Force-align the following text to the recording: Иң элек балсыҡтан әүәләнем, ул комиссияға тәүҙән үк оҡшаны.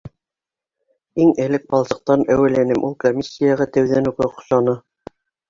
Иң 1.25 1.33
элек 1.45 1.67
балсыҡтан 1.73 2.23
әүәләнем, 2.37 2.81
ул 2.89 2.97
комиссияға 3.05 3.69
тәүҙән 3.77 4.11
үк 4.15 4.27
оҡшаны. 4.31 4.77